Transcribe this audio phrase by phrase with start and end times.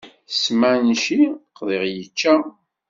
[0.41, 1.21] S manci
[1.57, 2.35] qdiɣ icca.